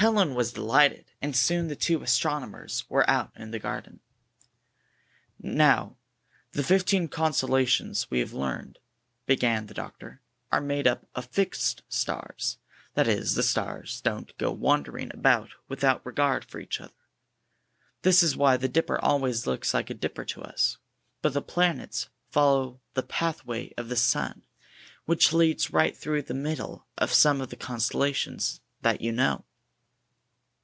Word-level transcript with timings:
59 0.00 0.12
Helen 0.14 0.34
was 0.36 0.52
delighted, 0.52 1.10
and 1.20 1.34
soon 1.34 1.66
the 1.66 1.74
two 1.74 2.00
astronomers 2.04 2.84
were 2.88 3.10
out 3.10 3.32
in 3.34 3.50
the 3.50 3.58
garden. 3.58 3.98
"Now, 5.40 5.96
the 6.52 6.62
fifteen 6.62 7.08
constellations 7.08 8.08
we 8.08 8.20
have 8.20 8.32
learned," 8.32 8.78
began 9.26 9.66
the 9.66 9.74
doctor, 9.74 10.22
''are 10.52 10.64
made 10.64 10.86
up 10.86 11.08
of 11.16 11.26
FIXED 11.26 11.82
STARS. 11.88 12.58
That 12.94 13.08
is, 13.08 13.34
the 13.34 13.42
stars 13.42 14.00
don't 14.02 14.38
go 14.38 14.52
wandering 14.52 15.10
about 15.12 15.50
without 15.66 16.06
regard 16.06 16.44
for 16.44 16.60
each 16.60 16.80
other. 16.80 16.94
This 18.02 18.22
is 18.22 18.36
why 18.36 18.56
the 18.56 18.68
Dipper 18.68 19.00
always 19.00 19.48
looks 19.48 19.74
like 19.74 19.90
a 19.90 19.94
Dipper 19.94 20.24
to 20.26 20.42
us. 20.42 20.78
But 21.22 21.32
the 21.32 21.42
Planets 21.42 22.08
follow 22.30 22.80
the 22.94 23.02
pathway 23.02 23.74
of 23.76 23.88
the 23.88 23.96
sun, 23.96 24.42
which 25.06 25.32
leads 25.32 25.72
right 25.72 25.96
through 25.96 26.22
the 26.22 26.34
middle 26.34 26.86
of 26.96 27.12
some 27.12 27.40
of 27.40 27.50
the 27.50 27.56
constella 27.56 28.14
tions 28.14 28.60
that 28.82 29.00
you 29.00 29.10
know." 29.10 29.44